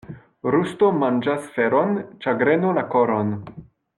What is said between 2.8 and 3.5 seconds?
koron.